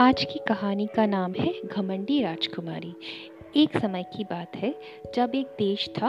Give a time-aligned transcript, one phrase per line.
[0.00, 2.94] आज की कहानी का नाम है घमंडी राजकुमारी।
[3.56, 4.74] एक समय की बात है,
[5.14, 6.08] जब एक देश था,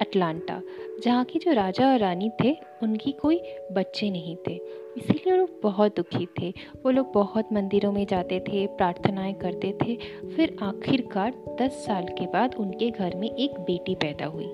[0.00, 0.62] अटलांटा,
[1.02, 3.40] जहाँ के जो राजा और रानी थे, उनकी कोई
[3.72, 4.60] बच्चे नहीं थे।
[4.96, 6.54] इसीलिए लोग बहुत दुखी थे।
[6.84, 9.96] वो लोग बहुत मंदिरों में जाते थे, प्रार्थनाएँ करते थे।
[10.36, 14.46] फिर आखिरकार दस साल के बाद उनके घर में एक बेटी पैदा हुई।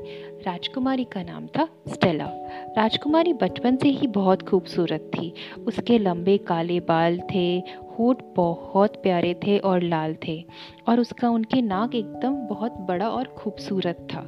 [0.46, 2.26] राजकुमारी का नाम था स्टेला।
[2.78, 5.34] राजकुमारी बचपन से ही बहुत खूबसूरत थी।
[5.66, 7.62] उसके लंबे काले बाल थे
[7.98, 10.42] होठ बहुत प्यारे थे और लाल थे
[10.88, 14.20] और उसका उनके नाक एकदम बहुत बड़ा और खूबसूरत था।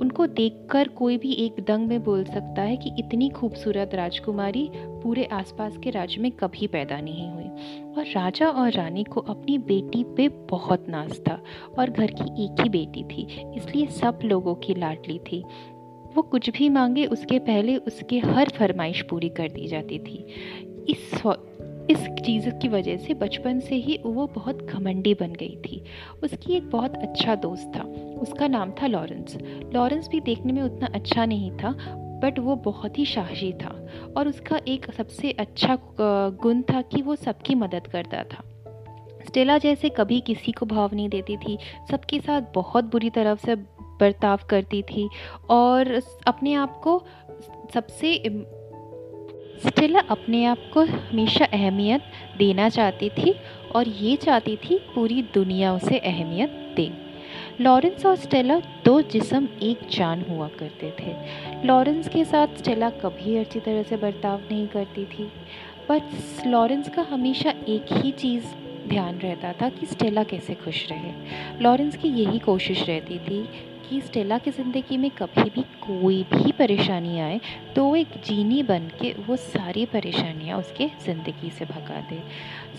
[0.00, 5.24] उनको देखकर कोई भी एक दंग में बोल सकता है कि इतनी खूबसूरत राजकुमारी पूरे
[5.32, 7.48] आसपास के राज्य में कभी पैदा नहीं हुई।
[7.90, 11.38] और राजा और रानी को अपनी बेटी पे बहुत नाज था
[11.78, 15.42] और घर की एक ही बेटी थी, इसलिए सब लोगों की लाडली थी।
[16.16, 20.24] वो कुछ भी मांगे, उसके पहले उसके हर फरमाइश पूरी कर दी जाती थी।
[20.88, 21.20] इस
[21.90, 25.82] इस चीज़ की वजह से बचपन से ही वो बहुत घमंडी बन गई थी।
[26.22, 27.82] उसकी एक बहुत अच्छा दोस्त था।
[28.20, 29.36] उसका नाम था लॉरेंस।
[29.74, 31.70] लॉरेंस भी देखने में उतना अच्छा नहीं था,
[32.22, 33.86] बट वो बहुत ही साहसी था
[34.16, 35.78] और उसका एक सबसे अच्छा
[36.42, 38.44] गुण था कि वो सबकी मदद करता था।
[39.26, 41.58] स्टेला जैसे कभी किसी को भाव नहीं देती थी,
[41.90, 43.54] सबके साथ बहुत बुरी तरह से
[44.00, 45.08] बर्ताव करती थी
[45.50, 47.02] और अपने आप को
[47.74, 48.14] सबसे
[49.66, 52.02] स्टेला अपने आप को हमेशा अहमियत
[52.38, 53.34] देना चाहती थी
[53.74, 56.90] और ये चाहती थी पूरी दुनिया उसे अहमियत दे।
[57.60, 61.14] लॉरेंस और स्टेला दो जिसम एक जान हुआ करते थे।
[61.66, 65.30] लॉरेंस के साथ स्टेला कभी अच्छी तरह से बर्ताव नहीं करती थी
[65.88, 66.00] पर
[66.46, 68.44] लॉरेंस का हमेशा एक ही चीज़
[68.88, 71.12] ध्यान रहता था कि स्टेला कैसे खुश रहे।
[71.60, 73.48] लॉरेंस की यही कोशिश रहती थी
[73.90, 77.40] कि स्टेला की ज़िंदगी में कभी भी कोई भी परेशानी आए
[77.76, 82.22] तो वो एक जीनी बन के वो सारी परेशानियाँ उसके ज़िंदगी से भगा दे।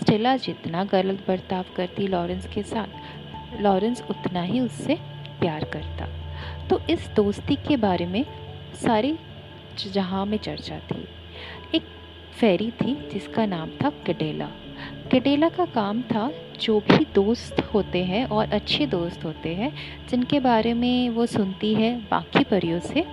[0.00, 4.94] स्टेला जितना गलत बर्ताव करती लॉरेंस के साथ, लॉरेंस उतना ही उससे
[5.40, 6.08] प्यार करता।
[6.68, 8.24] तो इस दोस्ती के बारे में
[8.82, 9.16] सारी
[9.84, 11.06] जहाँ में चर्चा थी,
[11.74, 11.82] एक
[12.32, 14.48] फेरी थी जिसका नाम था कडेला।
[15.02, 16.30] कडेला का काम था
[16.60, 19.72] जो भी दोस्त होते हैं और अच्छे दोस्त होते हैं,
[20.08, 23.04] जिनके बारे में वो सुनती है बाकी परियों से,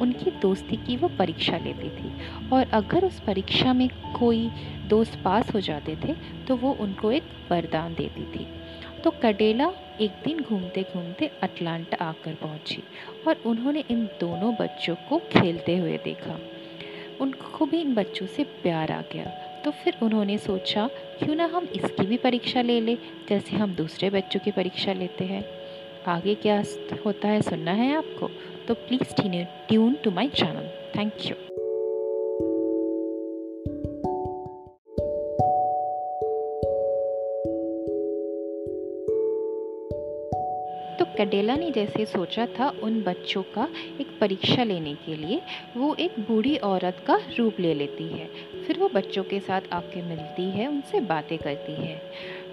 [0.00, 2.12] उनकी दोस्ती की वो परीक्षा लेती थी।
[2.52, 3.88] और अगर उस परीक्षा में
[4.18, 4.48] कोई
[4.88, 6.14] दोस्त पास हो जाते थे
[6.46, 8.46] तो वो उनको एक वरदान देती थी।
[9.04, 9.70] तो कडेला
[10.00, 12.82] एक दिन घूमते घूमते अटलांटा आकर पहुँची
[13.26, 16.38] और उन्होंने इन दोनों बच्चों को खेलते हुए देखा।
[17.20, 20.86] उनको भी इन बच्चों से प्यार आ गया। तो फिर उन्होंने सोचा,
[21.18, 22.96] क्यों ना हम इसकी भी परीक्षा ले लें,
[23.28, 25.44] जैसे हम दूसरे बच्चों की परीक्षा लेते हैं।
[26.06, 26.62] आगे क्या
[27.06, 28.30] होता है सुनना है आपको?
[28.68, 29.14] तो please
[29.68, 31.47] tune to my channel thank you
[41.18, 43.66] Cadila ने जैसे सोचा था उन बच्चों का
[44.00, 45.40] एक परीक्षा लेने के लिए,
[45.76, 48.28] वो एक बूढ़ी औरत का रूप ले लेती है।
[48.66, 52.00] फिर वो बच्चों के साथ आके मिलती है, उनसे बातें करती है।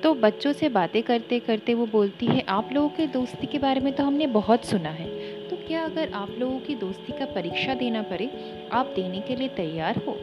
[0.04, 3.80] तो बच्चों से बातें करते करते वो बोलती है, आप लोगों के दोस्ती के बारे
[3.80, 5.08] में तो हमने बहुत सुना है।
[5.50, 8.30] तो क्या अगर आप लोगों की दोस्ती का परीक्षा देना पड़े,
[8.72, 10.18] आप देने के लिए तैयार हो?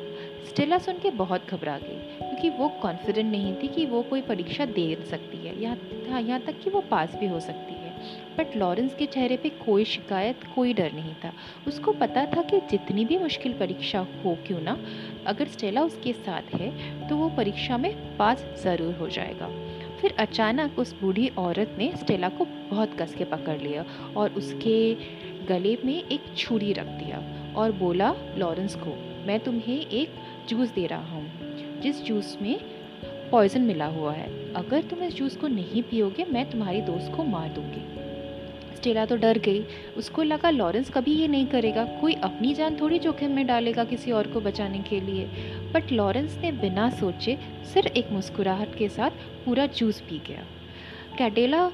[0.49, 4.65] स्टेला सुन के बहुत घबरा गई, क्योंकि वो कॉन्फिडेंट नहीं थी कि वो कोई परीक्षा
[4.65, 7.82] दे सकती है यहाँ यहाँ तक कि वो पास भी हो सकती है।
[8.39, 11.33] बट लॉरेंस के चेहरे पे कोई शिकायत, कोई डर नहीं था।
[11.67, 14.79] उसको पता था कि जितनी भी मुश्किल परीक्षा हो क्यों ना,
[15.27, 19.49] अगर स्टेला उसके साथ है तो वो परीक्षा में पास ज़रूर हो जाएगा।
[20.01, 23.85] फिर अचानक उस बूढ़ी औरत ने स्टेला को बहुत कस के पकड़ लिया
[24.17, 24.95] और उसके
[25.47, 27.23] गले में एक छुरी रख दिया
[27.57, 28.95] और बोला लॉरेंस को,
[29.27, 30.15] मैं तुम्हें एक
[30.49, 32.59] जूस दे रहा हूँ। जिस जूस में
[33.33, 37.25] पॉइजन मिला हुआ है। अगर तुम इस जूस को नहीं पियोगे, मैं तुम्हारी दोस्त को
[37.25, 37.87] मार दूँगी।
[38.77, 39.65] स्टेला तो डर गई।
[39.97, 44.13] उसको लगा लॉरेंस कभी ये नहीं करेगा। कोई अपनी जान थोड़ी जोखिम में डालेगा किसी
[44.13, 45.25] और को बचाने के लिए।
[45.75, 47.39] बट लॉरेंस ने बिना सोचे
[47.75, 49.11] सिर्फ़ एक मुस्कुराहट के साथ
[49.45, 50.45] पूरा जूस पी गया।
[51.19, 51.71] कैडेला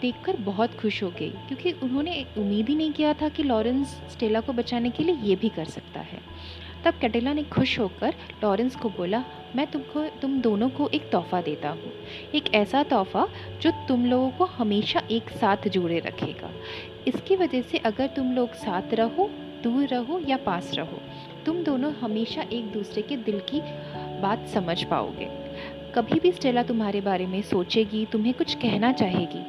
[0.00, 4.40] देखकर बहुत खुश हो गई, क्योंकि उन्होंने उम्मीद ही नहीं किया था कि लॉरेंस स्टेला
[4.40, 6.18] को बचाने के लिए ये भी कर सकता है।
[6.88, 9.22] तब कैटेला ने खुश होकर लॉरेंस को बोला,
[9.56, 11.92] मैं तुमको, तुम दोनों को एक तोहफ़ा देता हूँ।
[12.34, 13.26] एक ऐसा तोहफ़ा
[13.62, 16.50] जो तुम लोगों को हमेशा एक साथ जोड़े रखेगा।
[17.06, 19.28] इसकी वजह से अगर तुम लोग साथ रहो,
[19.62, 21.00] दूर रहो या पास रहो,
[21.46, 23.60] तुम दोनों हमेशा एक दूसरे के दिल की
[24.22, 25.28] बात समझ पाओगे।
[25.94, 29.44] कभी भी स्टेला तुम्हारे बारे में सोचेगी, तुम्हें कुछ कहना चाहेगी,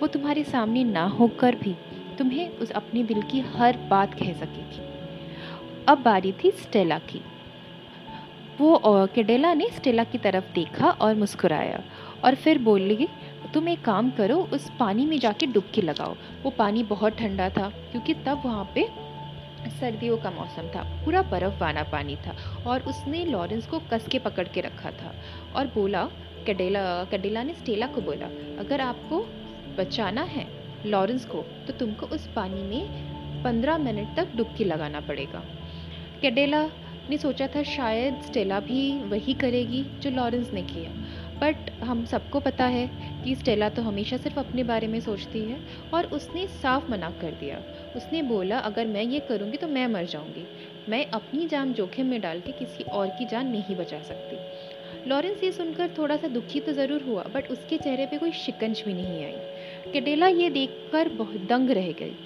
[0.00, 1.76] वो तुम्हारे सामने ना होकर भी
[2.18, 4.91] तुम्हें उस अपने दिल की हर बात कह सकेगी।
[5.88, 7.20] अब बारी थी स्टेला की।
[8.60, 8.80] वो
[9.14, 11.82] केडेला ने स्टेला की तरफ़ देखा और मुस्कुराया
[12.24, 13.08] और फिर बोली
[13.54, 17.68] तुम एक काम करो, उस पानी में जाके डुबकी लगाओ। वो पानी बहुत ठंडा था,
[17.90, 18.86] क्योंकि तब वहाँ पे
[19.70, 22.36] सर्दियों का मौसम था, पूरा बर्फ़ वाना पानी था
[22.66, 25.14] और उसने लॉरेंस को कस के पकड़ के रखा था
[25.56, 26.04] और बोला,
[26.46, 26.82] कडेला
[27.12, 28.26] कडेला ने स्टेला को बोला,
[28.60, 29.24] अगर आपको
[29.78, 30.46] बचाना है
[30.86, 35.42] लॉरेंस को तो तुमको उस पानी में पंद्रह मिनट तक डुबकी लगाना पड़ेगा।
[36.22, 36.62] कैडेला
[37.10, 40.90] ने सोचा था शायद स्टेला भी वही करेगी जो लॉरेंस ने किया।
[41.40, 42.86] बट हम सबको पता है
[43.24, 45.58] कि स्टेला तो हमेशा सिर्फ़ अपने बारे में सोचती है
[45.94, 47.58] और उसने साफ़ मना कर दिया।
[47.96, 50.46] उसने बोला, अगर मैं ये करूँगी तो मैं मर जाऊँगी।
[50.88, 55.42] मैं अपनी जान जोखिम में डाल के किसी और की जान नहीं बचा सकती। लॉरेंस
[55.44, 58.94] ये सुनकर थोड़ा सा दुखी तो ज़रूर हुआ, बट उसके चेहरे पे कोई शिकंज भी
[58.94, 62.16] नहीं आई। कैडेला ये देखकर बहुत दंग रह गई।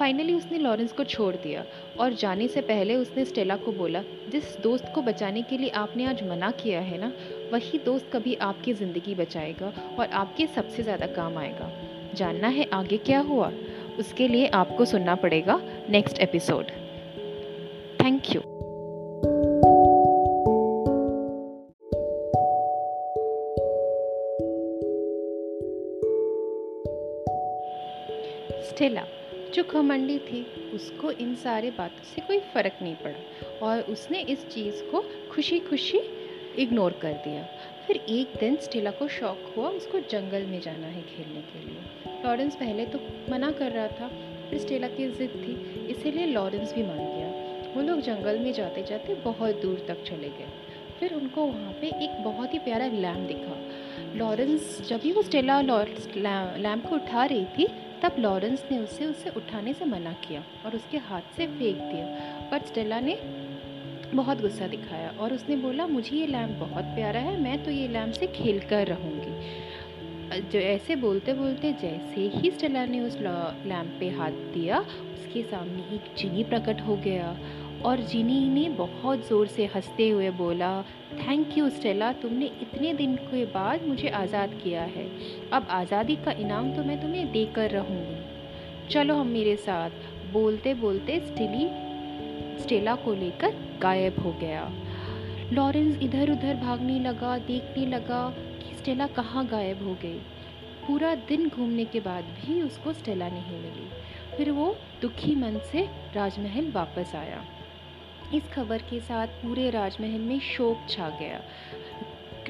[0.00, 1.64] फाइनली उसने लॉरेंस को छोड़ दिया
[2.00, 6.06] और जाने से पहले उसने स्टेला को बोला, जिस दोस्त को बचाने के लिए आपने
[6.06, 7.12] आज मना किया है ना,
[7.52, 11.70] वही दोस्त कभी आपकी ज़िंदगी बचाएगा और आपके सबसे ज़्यादा काम आएगा।
[12.14, 13.52] जानना है आगे क्या हुआ?
[13.98, 15.60] उसके लिए आपको सुनना पड़ेगा
[15.90, 16.70] next episode
[18.00, 18.40] thank you
[28.62, 29.06] Stella
[29.54, 30.42] जो घमंडी थी,
[30.74, 35.00] उसको इन सारे बातों से कोई फ़र्क नहीं पड़ा और उसने इस चीज़ को
[35.32, 36.00] खुशी खुशी
[36.58, 37.42] इग्नोर कर दिया।
[37.86, 42.22] फिर एक दिन स्टेला को शौक हुआ उसको जंगल में जाना है खेलने के लिए।
[42.24, 43.00] लॉरेंस पहले तो
[43.30, 44.08] मना कर रहा था,
[44.50, 45.54] फिर स्टेला की ज़िद थी,
[45.90, 47.28] इसीलिए लॉरेंस भी मान गया।
[47.74, 50.48] वो लोग जंगल में जाते जाते बहुत दूर तक चले गए।
[51.00, 55.60] फिर उनको वहाँ पे एक बहुत ही प्यारा लैम्प दिखा। लॉरेंस, जब भी वो स्टेला
[55.60, 57.66] लैम्प को उठा रही थी
[58.02, 62.06] तब लॉरेंस ने उसे उसे उठाने से मना किया और उसके हाथ से फेंक दिया।
[62.50, 63.18] पर स्टेला ने
[64.14, 67.88] बहुत गुस्सा दिखाया और उसने बोला, मुझे ये लैम्प बहुत प्यारा है, मैं तो ये
[67.88, 73.96] लैम्प से खेल कर रहूँगी। जो ऐसे बोलते बोलते जैसे ही स्टेला ने उस लैम्प
[74.00, 77.30] पे हाथ दिया, उसके सामने एक चीनी प्रकट हो गया
[77.84, 80.70] और जिनी ने बहुत ज़ोर से हँसते हुए बोला
[81.18, 85.06] थैंक यू स्टेला तुमने इतने दिन के बाद मुझे आज़ाद किया है।
[85.52, 89.90] अब आज़ादी का इनाम तो मैं तुम्हें देकर रहूँगी। चलो हम मेरे साथ।
[90.32, 91.66] बोलते बोलते स्टिली,
[92.62, 94.70] स्टेला को लेकर गायब हो गया।
[95.52, 100.18] लॉरेंस इधर उधर भागने लगा, देखने लगा कि स्टेला कहाँ गायब हो गई।
[100.86, 103.88] पूरा दिन घूमने के बाद भी उसको स्टेला नहीं मिली।
[104.36, 107.42] फिर वो दुखी मन से राजमहल वापस आया।
[108.34, 111.40] इस खबर के साथ पूरे राजमहल में शोक छा गया।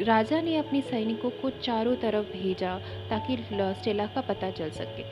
[0.00, 2.76] राजा ने अपने सैनिकों को चारों तरफ़ भेजा
[3.10, 5.02] ताकि स्टेला का पता चल सके,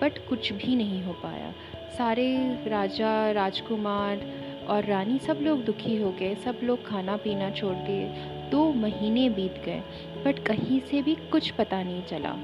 [0.00, 1.52] बट कुछ भी नहीं हो पाया।
[1.98, 2.26] सारे
[2.66, 4.26] राजा, राजकुमार
[4.68, 9.28] और रानी सब लोग दुखी हो गए, सब लोग खाना पीना छोड़ दिए दो महीने
[9.30, 9.82] बीत गए,
[10.24, 12.34] बट कहीं से भी कुछ पता नहीं चला।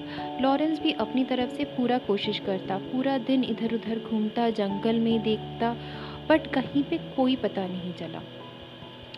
[0.41, 5.23] लॉरेंस भी अपनी तरफ़ से पूरा कोशिश करता, पूरा दिन इधर उधर घूमता, जंगल में
[5.23, 5.77] देखता
[6.29, 8.23] बट कहीं पे कोई पता नहीं चला।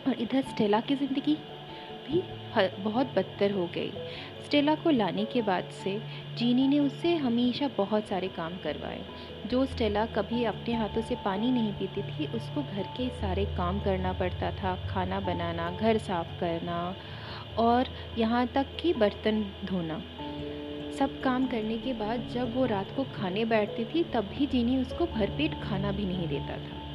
[0.07, 1.37] और इधर स्टेला की ज़िंदगी
[2.09, 2.23] भी
[2.83, 3.91] बहुत बदतर हो गई।
[4.45, 5.99] स्टेला को लाने के बाद से
[6.39, 9.01] जीनी ने उससे हमेशा बहुत सारे काम करवाए।
[9.47, 13.81] जो स्टेला कभी अपने हाथों से पानी नहीं पीती थी, उसको घर के सारे काम
[13.81, 16.95] करना पड़ता था। खाना बनाना, घर साफ़ करना
[17.59, 17.89] और
[18.19, 20.01] यहाँ तक कि बर्तन धोना।
[20.99, 24.79] सब काम करने के बाद जब वो रात को खाने बैठती थी, तब भी जीनी
[24.79, 26.87] उसको भरपेट खाना भी नहीं देता था।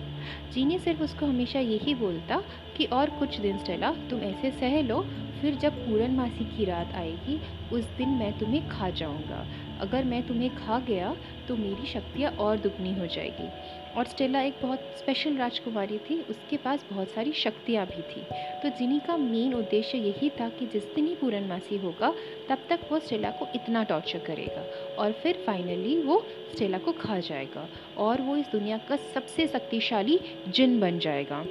[0.53, 2.41] जीनी सिर्फ़ उसको हमेशा यही बोलता
[2.77, 5.01] कि और कुछ दिन चला, तुम ऐसे सह लो,
[5.41, 9.47] फिर जब पूरन मासी की रात आएगी, उस दिन मैं तुम्हें खा जाऊँगा।
[9.83, 11.15] अगर मैं तुम्हें खा गया
[11.47, 13.49] तो मेरी शक्तियाँ और दुगनी हो जाएगी।
[13.93, 18.21] और स्टेला एक बहुत स्पेशल राजकुमारी थी, उसके पास बहुत सारी शक्तियाँ भी थी।
[18.63, 22.13] तो जिनी का मेन उद्देश्य यही था कि जिस दिन ही पूरनमासी होगा,
[22.49, 26.25] तब तक वो स्टेला को इतना टॉर्चर करेगा। और फिर फाइनली वो
[26.55, 31.45] स्टेला को खा जाएगा। और वो इस दुनिया का सबसे शक्तिशाली जिन बन जाएगा।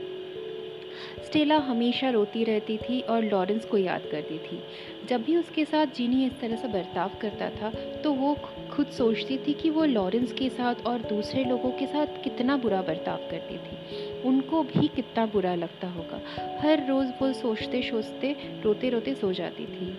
[1.26, 4.62] स्टेला हमेशा रोती रहती थी और लॉरेंस को याद करती थी।
[5.09, 7.71] जब भी उसके साथ जीनी इस तरह से बर्ताव करता था
[8.02, 8.35] तो वो
[8.73, 12.82] खुद सोचती थी कि वो लॉरेंस के साथ और दूसरे लोगों के साथ कितना बुरा
[12.82, 16.21] बर्ताव करती थी। उनको भी कितना बुरा लगता होगा।
[16.61, 19.92] हर रोज़ वो सोचते सोचते रोते रोते सो जाती थी।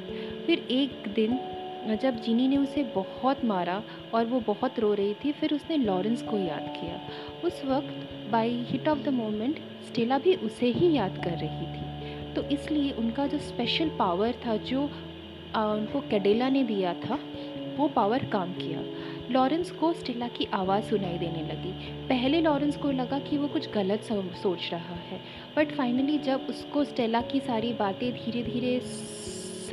[0.45, 1.39] फिर एक दिन
[1.91, 6.21] जब जीनी ने उसे बहुत मारा और वो बहुत रो रही थी फिर उसने लॉरेंस
[6.21, 6.99] को याद किया।
[7.43, 12.33] उस वक्त by heat of the moment Stella भी उसे ही याद कर रही थी।
[12.33, 14.89] तो इसलिए उनका जो स्पेशल पावर था जो
[15.55, 17.19] आ, उनको कैडेला ने दिया था
[17.77, 18.83] वो पावर काम किया।
[19.31, 21.71] लॉरेंस को स्टेला की आवाज़ सुनाई देने लगी।
[22.07, 25.21] पहले लॉरेंस को लगा कि वो कुछ गलत सोच रहा है
[25.57, 28.79] बट फाइनली जब उसको स्टेला की सारी बातें धीरे धीरे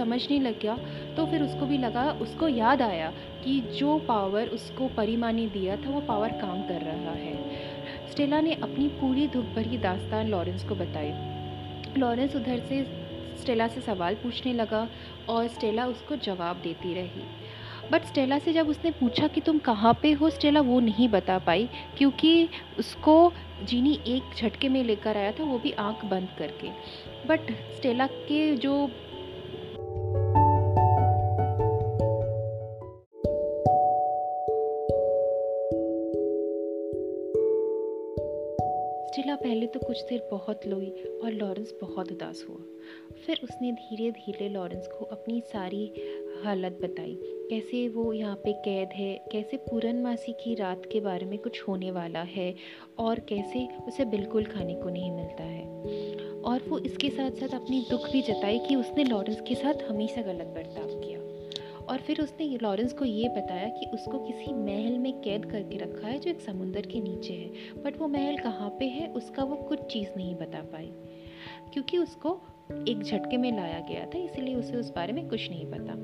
[0.01, 0.77] समझने लग गया।
[1.17, 3.13] तो फिर उसको भी लगा, उसको याद आया
[3.45, 8.41] कि जो पावर उसको परिमा ने दिया था, वो पावर काम कर रहा है। स्टेला
[8.41, 11.13] ने अपनी पूरी दुख भरी दास्तान लॉरेंस को बताई।
[11.99, 12.83] लॉरेंस उधर से
[13.41, 14.89] स्टेला से सवाल पूछने लगा
[15.29, 17.23] और स्टेला उसको जवाब देती रही।
[17.93, 21.39] बट स्टेला से जब उसने पूछा कि तुम कहाँ पे हो, स्टेला वो नहीं बता
[21.39, 23.33] पाई, क्योंकि उसको
[23.65, 26.69] जीनी एक झटके में लेकर आया था, वो भी आँख बंद करके।
[27.29, 28.91] बट स्टेला के जो
[39.91, 40.91] कुछ देर बहुत लोई
[41.25, 42.59] और लॉरेंस बहुत उदास हुआ।
[43.27, 45.93] फिर उसने धीरे धीरे लॉरेंस को अपनी सारी
[46.45, 49.25] हालत बताई। कैसे वो यहाँ पे कैद है?
[49.33, 52.55] कैसे पूरन मासी की रात के बारे में कुछ होने वाला है?
[52.99, 55.67] और कैसे उसे बिल्कुल खाने को नहीं मिलता है?
[56.41, 60.23] और वो इसके साथ साथ अपनी दुख भी जताई कि उसने लॉरेंस के साथ हमेशा
[60.23, 61.00] गलत बर्ताव
[61.91, 66.09] और फिर उसने लॉरेंस को ये बताया कि उसको किसी महल में कैद करके रखा
[66.09, 69.57] है जो एक समुंदर के नीचे है। बट वो महल कहाँ पे है, उसका वो
[69.57, 70.93] कुछ चीज़ नहीं बता पाई।
[71.73, 72.41] क्योंकि उसको
[72.89, 75.95] एक झटके में लाया गया था, इसलिए उसे उस बारे में कुछ नहीं पता।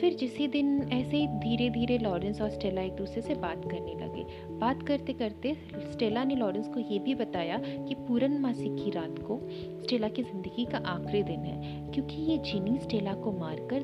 [0.00, 3.94] फिर जिसी दिन ऐसे ही धीरे धीरे लॉरेंस और स्टेला एक दूसरे से बात करने
[3.94, 4.24] लगे।
[4.58, 5.54] बात करते करते
[5.92, 9.40] स्टेला ने लॉरेंस को ये भी बताया कि पूरनमासी की रात को
[9.82, 13.82] स्टेला की ज़िंदगी का आखिरी दिन है, क्योंकि ये जिनी स्टेला को मारकर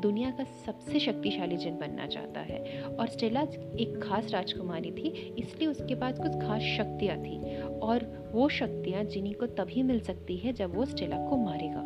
[0.00, 5.68] दुनिया का सबसे शक्तिशाली जिन बनना चाहता है। और स्टेला एक खास राजकुमारी थी, इसलिए
[5.68, 7.38] उसके पास कुछ खास शक्तियाँ थी।
[7.80, 11.82] और वो शक्तियाँ जिनी को तभी मिल सकती है जब वो स्टेला को मारेगा।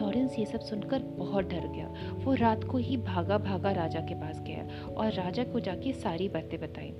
[0.00, 4.14] लॉरेंस ये सब सुनकर बहुत डर गया। वो रात को ही भागा भागा राजा के
[4.14, 6.94] पास गया और राजा को जाके सारी बातें बताई।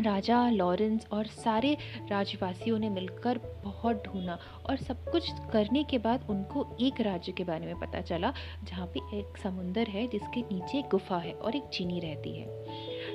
[0.00, 1.76] राजा, लॉरेंस और सारे
[2.10, 7.44] राजवासियों ने मिलकर बहुत ढूंढा और सब कुछ करने के बाद उनको एक राज्य के
[7.44, 8.32] बारे में पता चला,
[8.64, 12.46] जहाँ पे एक समुंदर है जिसके नीचे गुफा है और एक चीनी रहती है।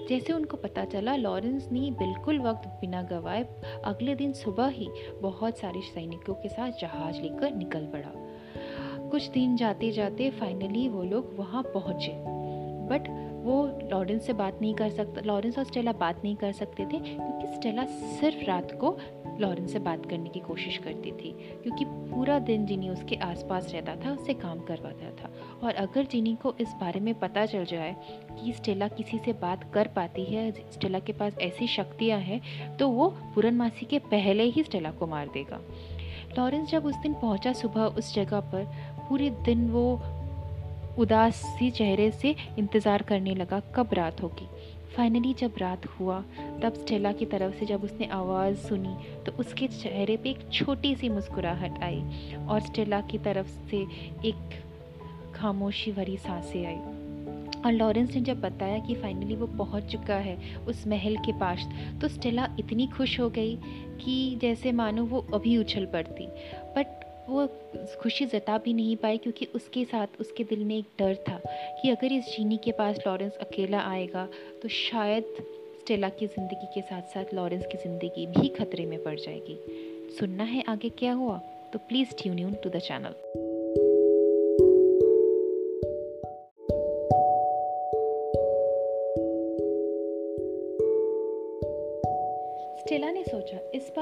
[0.10, 3.48] जैसे उनको पता चला, लॉरेंस ने बिल्कुल वक्त बिना गवाए
[3.86, 4.90] अगले दिन सुबह ही
[5.22, 8.12] बहुत सारे सैनिकों के साथ जहाज़ लेकर निकल पड़ा।
[9.10, 12.12] कुछ दिन जाते जाते फाइनली वो लोग वहाँ पहुँचे।
[12.88, 16.86] बट वो लॉरेंस से बात नहीं कर सकता, लॉरेंस और स्टेला बात नहीं कर सकते
[16.86, 18.98] थे, क्योंकि स्टेला सिर्फ़ रात को
[19.40, 21.32] लॉरेंस से बात करने की कोशिश करती थी,
[21.64, 25.32] क्योंकि पूरा दिन जिनी उसके आसपास रहता था, उससे काम करवाता था।
[25.64, 27.96] और अगर जिनी को इस बारे में पता चल जाए
[28.32, 32.90] कि स्टेला किसी से बात कर पाती है, स्टेला के पास ऐसी शक्तियाँ हैं तो
[32.90, 35.62] वो पूरन मासी के पहले ही स्टेला को मार देगा।
[36.38, 38.64] लॉरेंस जब उस दिन पहुँचा सुबह उस जगह पर,
[39.10, 40.00] पूरे दिन वो
[40.98, 44.48] उदास चेहरे से इंतज़ार करने लगा, कब रात होगी?
[44.96, 46.20] फाइनली जब रात हुआ,
[46.64, 50.96] तब स्टेला की तरफ़ से जब उसने आवाज़ सुनी तो उसके चेहरे पे एक छोटी
[50.96, 52.02] सी मुस्कुराहट आई
[52.50, 53.82] और स्टेला की तरफ़ से
[54.30, 54.62] एक
[55.36, 56.80] खामोशी भरी साँसें आई।
[57.58, 60.38] और लॉरेंस ने जब बताया कि फाइनली वो पहुँच चुका है
[60.68, 61.68] उस महल के पास
[62.02, 63.56] तो स्टेला इतनी खुश हो गई
[64.02, 66.28] कि जैसे मानो वो अभी उछल पड़ती।
[66.78, 67.48] बट वो
[68.02, 71.40] खुशी जता भी नहीं पाई क्योंकि उसके साथ, उसके दिल में एक डर था
[71.82, 74.28] कि अगर इस जीनी के पास लॉरेंस अकेला आएगा
[74.62, 75.36] तो शायद
[75.82, 79.60] स्टेला की ज़िंदगी के साथ साथ लॉरेंस की ज़िंदगी भी खतरे में पड़ जाएगी।
[80.20, 81.38] सुनना है आगे क्या हुआ?
[81.74, 83.16] तो please tune in to the channel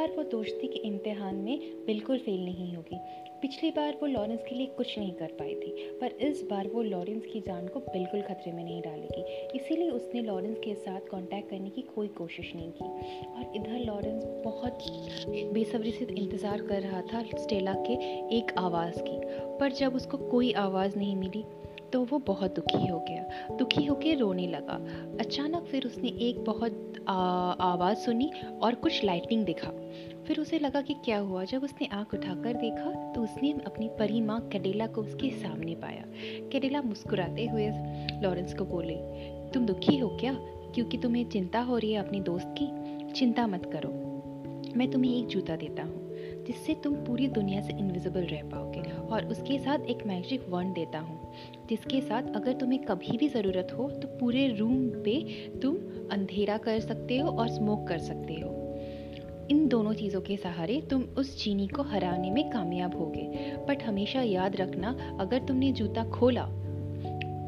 [0.04, 2.98] बार वो दोस्ती के इम्तिहान में बिल्कुल फेल नहीं होगी।
[3.42, 5.70] पिछली बार वो लॉरेंस के लिए कुछ नहीं कर पाई थी,
[6.02, 9.22] पर इस बार वो लॉरेंस की जान को बिल्कुल खतरे में नहीं डालेगी।
[9.58, 12.86] इसीलिए उसने लॉरेंस के साथ कांटेक्ट करने की कोई कोशिश नहीं की।
[13.30, 14.84] और इधर लॉरेंस बहुत
[15.54, 17.94] बेसब्री से इंतज़ार कर रहा था स्टेला के
[18.38, 19.20] एक आवाज़ की,
[19.60, 21.46] पर जब उसको कोई आवाज़ नहीं मिली
[21.94, 24.76] तो वो बहुत दुखी हो गया। दुखी होकर रोने लगा।
[25.20, 28.30] अचानक फिर उसने एक बहुत आवाज़ सुनी
[28.62, 29.72] और कुछ लाइटिंग दिखा।
[30.28, 31.44] फिर उसे लगा कि क्या हुआ?
[31.44, 36.04] जब उसने आँख उठाकर देखा तो उसने अपनी परी माँ कैडेला को उसके सामने पाया।
[36.52, 37.70] कैडेला मुस्कुराते हुए
[38.24, 38.96] लॉरेंस को बोले,
[39.52, 40.34] तुम दुखी हो क्या?
[40.76, 43.90] क्योंकि तुम्हें चिंता हो रही है अपनी दोस्त की। चिंता मत करो।
[44.78, 46.14] मैं तुम्हें एक जूता देता हूँ,
[46.46, 51.00] जिससे तुम पूरी दुनिया से इनविजिबल रह पाओगे और उसके साथ एक मैजिक वन देता
[51.00, 51.32] हूँ।
[51.70, 55.20] जिसके साथ अगर तुम्हें कभी भी ज़रूरत हो तो पूरे रूम पे
[55.62, 55.76] तुम
[56.12, 58.52] अंधेरा कर सकते हो और स्मोक कर सकते हो।
[59.52, 64.22] इन दोनों चीज़ों के सहारे तुम उस चीनी को हराने में कामयाब होगे। बट हमेशा
[64.22, 66.50] याद रखना, अगर तुमने जूता खोला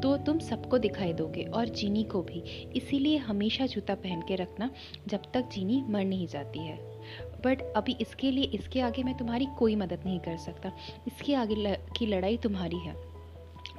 [0.02, 2.42] तो तुम सबको दिखाई दोगे और चीनी को भी।
[2.76, 4.70] इसीलिए हमेशा जूता पहन के रखना
[5.08, 6.76] जब तक चीनी मर नहीं जाती है।
[7.44, 10.72] बट अभी इसके लिए, इसके आगे मैं तुम्हारी कोई मदद नहीं कर सकता।
[11.06, 12.94] इसके आगे की लड़ाई तुम्हारी है।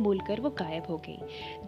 [0.01, 1.19] बोलकर वो गायब हो गई।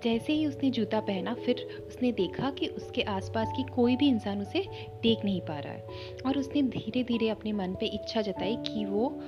[0.03, 4.41] जैसे ही उसने जूता पहना, फिर उसने देखा कि उसके आसपास की कोई भी इंसान
[4.41, 4.65] उसे
[5.03, 5.86] देख नहीं पा रहा है
[6.25, 9.19] और उसने धीरे धीरे अपने मन पे इच्छा जताई कि वो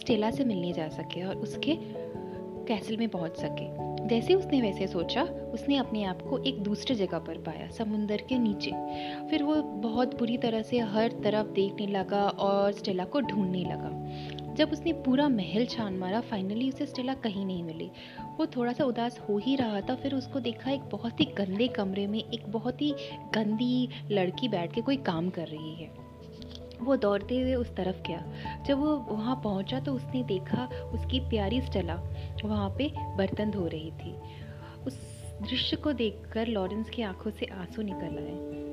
[0.00, 1.78] स्टेला से मिलने जा सके और उसके
[2.66, 7.18] कैसल में पहुँच सके। जैसे उसने वैसे सोचा, उसने अपने आप को एक दूसरे जगह
[7.18, 8.70] पर पाया, समुंदर के नीचे।
[9.30, 13.90] फिर वो बहुत बुरी तरह से हर तरफ़ देखने लगा और स्टेला को ढूँढने लगा।
[14.58, 17.90] जब उसने पूरा महल छान मारा फाइनली उसे स्टेला कहीं नहीं मिली।
[18.38, 21.68] वो थोड़ा सा उदास हो ही रहा था, फिर उसको देखा एक बहुत ही गंदे
[21.68, 22.94] कमरे में एक बहुत ही
[23.34, 25.90] गंदी लड़की बैठ के कोई काम कर रही है।
[26.80, 28.24] वो दौड़ते हुए उस तरफ़ गया।
[28.66, 31.94] जब वो वहाँ पहुँचा तो उसने देखा उसकी प्यारी स्टेला
[32.44, 34.14] वहाँ पे बर्तन धो रही थी।
[34.86, 35.00] उस
[35.42, 38.67] दृश्य को देखकर लॉरेंस की आँखों से आँसू निकल आए।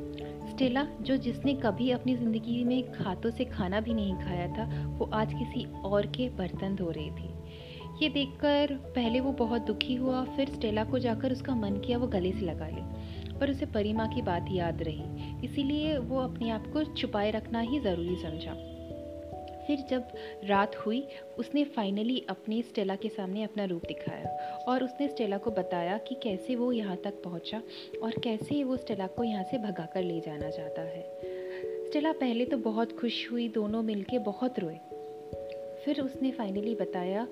[0.56, 5.06] स्टेला, जो जिसने कभी अपनी ज़िंदगी में हाथों से खाना भी नहीं खाया था, वो
[5.14, 7.30] आज किसी और के बर्तन धो रही थी।
[8.02, 12.08] ये देखकर पहले वो बहुत दुखी हुआ, फिर स्टेला को जाकर उसका मन किया, वो
[12.08, 12.82] गले से लगा ले।
[13.40, 15.04] पर उसे परिमा की बात याद रही,
[15.48, 18.75] इसीलिए वो अपने आप को छुपाए रखना ही ज़रूरी समझा।
[19.68, 20.08] फिर जब
[20.44, 21.08] रात हुई,
[21.40, 24.30] उसने फाइनली अपनी स्टेला के सामने अपना रूप दिखाया
[24.68, 27.62] और उसने स्टेला को बताया कि कैसे वो यहाँ तक पहुँचा
[28.04, 31.02] और कैसे वो स्टेला को यहाँ से भगा कर ले जाना चाहता है।
[31.86, 34.80] स्टेला पहले तो बहुत खुश हुई, दोनों मिलके बहुत रोए।
[35.86, 37.28] फिर उसने फाइनली बताया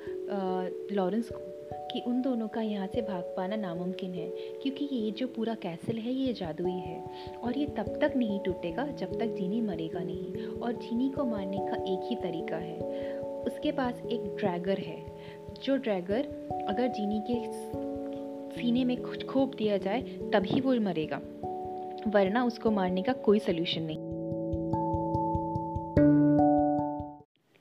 [0.92, 4.28] लॉरेंस को कि उन दोनों का यहाँ से भाग पाना नामुमकिन है,
[4.62, 7.04] क्योंकि ये जो पूरा कैसल है, ये जादुई है।
[7.44, 11.58] और ये तब तक नहीं टूटेगा जब तक जीनी मरेगा नहीं, और जीनी को मारने
[11.58, 12.80] का एक ही तरीका है।
[13.20, 15.06] उसके पास एक ड्रैगर है,
[15.64, 16.28] जो ड्रैगर
[16.70, 17.52] अगर जीनी के
[18.62, 21.22] सीने में खोप दिया जाए, तभी वो मरेगा,
[22.08, 24.14] वरना उसको मारने का कोई सोल्यूशन नहीं।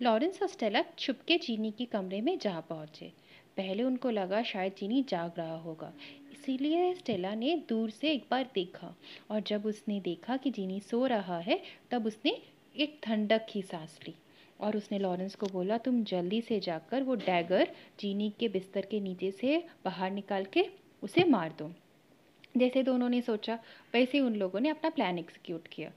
[0.03, 3.13] लॉरेंस और स्टेला छुपके चीनी के कमरे में जा पहुँचे।
[3.57, 5.93] पहले उनको लगा शायद चीनी जाग रहा होगा।
[6.33, 8.95] इसीलिए स्टेला ने दूर से एक बार देखा
[9.31, 11.61] और जब उसने देखा कि चीनी सो रहा है,
[11.91, 12.43] तब उसने
[12.77, 14.15] एक ठंडक की सांस ली
[14.61, 19.01] और उसने लॉरेंस को बोला, तुम जल्दी से जाकर वो डैगर चीनी के बिस्तर के
[19.01, 20.67] नीचे से बाहर निकाल के
[21.03, 21.73] उसे मार दो।
[22.57, 23.59] जैसे दोनों ने सोचा,
[23.95, 25.93] वैसे उन लोगों ने अपना प्लान एग्जीक्यूट किया।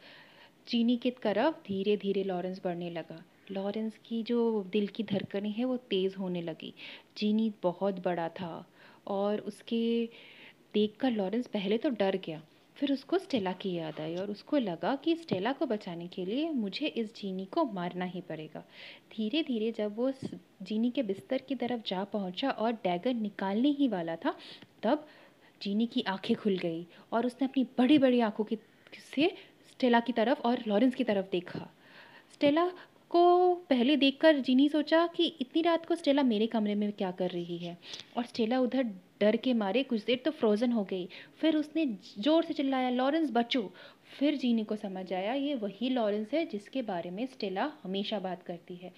[0.68, 5.66] चीनी की तरफ़ धीरे धीरे लॉरेंस बढ़ने लगा। लॉरेंस की जो दिल की धड़कनें हैं,
[5.66, 6.74] वो तेज़ होने लगी।
[7.18, 8.68] जीनी बहुत बड़ा था
[9.08, 10.10] और उसके
[10.74, 12.42] देख कर लॉरेंस पहले तो डर गया।
[12.76, 16.50] फिर उसको स्टेला की याद आई और उसको लगा कि स्टेला को बचाने के लिए
[16.50, 18.60] मुझे इस जीनी को मारना ही पड़ेगा।
[19.16, 20.12] धीरे धीरे जब वो
[20.62, 24.38] जीनी के बिस्तर की तरफ़ जा पहुँचा और डैगर निकालने ही वाला था,
[24.84, 25.08] तब
[25.62, 28.58] जीनी की आँखें खुल गई और उसने अपनी बड़ी बड़ी आँखों की,
[29.16, 29.36] से
[29.70, 31.70] स्टेला की तरफ़ और लॉरेंस की तरफ़ देखा।
[32.34, 32.72] स्टेला
[33.16, 37.30] को पहले देखकर जिनी सोचा कि इतनी रात को स्टेला मेरे कमरे में क्या कर
[37.30, 37.78] रही है?
[38.18, 38.84] और स्टेला उधर
[39.22, 41.08] डर के मारे कुछ देर तो फ्रोज़न हो गई।
[41.40, 41.86] फिर उसने
[42.20, 43.62] ज़ोर से चिल्लाया, लॉरेंस बचो
[44.18, 48.44] फिर जीनी को समझ आया, ये वही लॉरेंस है जिसके बारे में स्टेला हमेशा बात
[48.44, 48.92] करती है।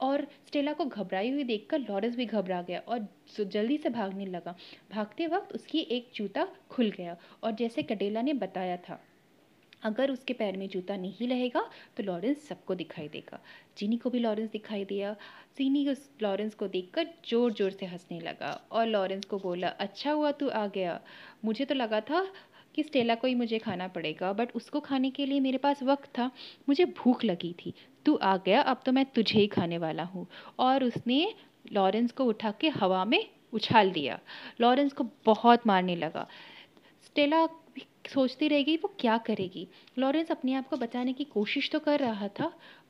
[0.00, 3.06] और स्टेला को घबराई हुई देखकर लॉरेंस भी घबरा गया और
[3.40, 4.54] जल्दी से भागने लगा।
[4.92, 9.00] भागते वक्त उसकी एक जूता खुल गया और जैसे कटेला ने बताया था।
[9.84, 11.60] अगर उसके पैर में जूता नहीं रहेगा
[11.96, 13.40] तो लॉरेंस सबको दिखाई देगा।
[13.78, 15.12] जीनी को भी लॉरेंस दिखाई दिया।
[15.58, 20.12] जीनी उस लॉरेंस को देखकर ज़ोर ज़ोर से हंसने लगा और लॉरेंस को बोला अच्छा
[20.12, 21.00] हुआ तू आ गया।
[21.44, 22.26] मुझे तो लगा था
[22.74, 26.08] कि स्टेला को ही मुझे खाना पड़ेगा, बट उसको खाने के लिए मेरे पास वक्त
[26.18, 26.30] था।
[26.68, 27.74] मुझे भूख लगी थी।
[28.06, 30.26] तू आ गया, अब तो मैं तुझे ही खाने वाला हूँ।
[30.58, 31.34] और उसने
[31.72, 34.18] लॉरेंस को उठा के हवा में उछाल दिया।
[34.60, 36.26] लॉरेंस को बहुत मारने लगा।
[37.04, 37.46] स्टेला
[38.08, 39.66] सोचती रहेगी वो क्या करेगी।
[39.98, 42.46] लॉरेंस अपने आप को बचाने की कोशिश तो कर रहा था,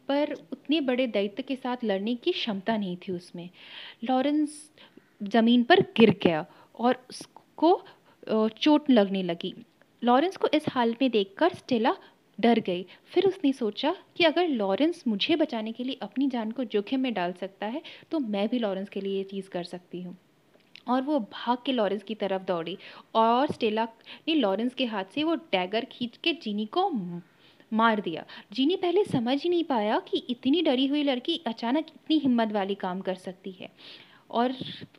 [0.09, 3.49] पर उतने बड़े दैत्य के साथ लड़ने की क्षमता नहीं थी उसमें।
[4.05, 4.59] लॉरेंस
[5.21, 6.45] ज़मीन पर गिर गया
[6.75, 7.81] और उसको
[8.59, 9.55] चोट लगने लगी।
[10.03, 11.95] लॉरेंस को इस हाल में देखकर स्टेला
[12.39, 16.65] डर गई। फिर उसने सोचा कि अगर लॉरेंस मुझे बचाने के लिए अपनी जान को
[16.67, 20.03] जोखिम में डाल सकता है तो मैं भी लॉरेंस के लिए ये चीज़ कर सकती
[20.03, 20.17] हूँ।
[20.87, 22.77] और वो भाग के लॉरेंस की तरफ़ दौड़ी
[23.15, 23.85] और स्टेला
[24.29, 26.89] ने लॉरेंस के हाथ से वो डैगर खींच के जीनी को
[27.73, 32.19] मार दिया। जीनी पहले समझ ही नहीं पाया कि इतनी डरी हुई लड़की अचानक इतनी
[32.19, 33.71] हिम्मत वाली काम कर सकती है
[34.31, 34.55] और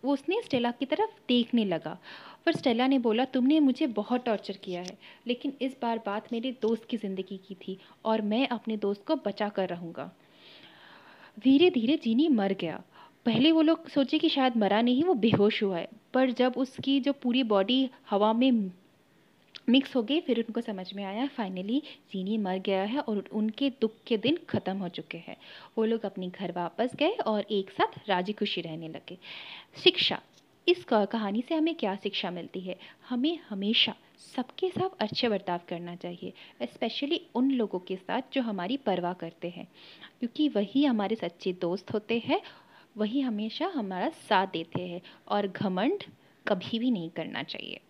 [0.05, 1.97] वो उसने स्टेला की तरफ़ देखने लगा।
[2.45, 6.51] पर स्टेला ने बोला, तुमने मुझे बहुत टॉर्चर किया है, लेकिन इस बार बात मेरे
[6.61, 10.11] दोस्त की ज़िंदगी की थी और मैं अपने दोस्त को बचा कर रहूँगा।
[11.39, 12.81] धीरे धीरे जीनी मर गया।
[13.25, 16.99] पहले वो लोग सोचे कि शायद मरा नहीं, वो बेहोश हुआ है। पर जब उसकी
[16.99, 18.71] जो पूरी बॉडी हवा में
[19.69, 21.83] मिक्स हो गई, फिर उनको समझ में आया फाइनली
[22.13, 25.37] जीनी मर गया है और उनके दुख के दिन ख़त्म हो चुके हैं।
[25.77, 29.17] वो लोग अपने घर वापस गए और एक साथ राज़ी खुशी रहने लगे।
[29.83, 30.21] शिक्षा।
[30.67, 32.75] इस कहानी से हमें क्या शिक्षा मिलती है?
[33.09, 33.95] हमें हमेशा
[34.35, 36.33] सबके साथ अच्छे बर्ताव करना चाहिए
[36.63, 39.67] स्पेशली उन लोगों के साथ जो हमारी परवाह करते हैं।
[40.19, 42.41] क्योंकि वही हमारे सच्चे दोस्त होते हैं
[42.95, 46.03] वही हमेशा हमारा साथ देते हैं और घमंड
[46.47, 47.81] कभी भी नहीं करना चाहिए।